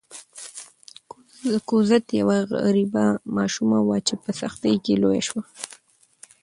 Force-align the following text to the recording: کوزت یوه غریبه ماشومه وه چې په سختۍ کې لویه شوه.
کوزت 1.69 2.05
یوه 2.21 2.37
غریبه 2.63 3.05
ماشومه 3.35 3.79
وه 3.87 3.97
چې 4.07 4.15
په 4.23 4.29
سختۍ 4.39 4.75
کې 4.83 4.93
لویه 5.01 5.21
شوه. 5.27 5.41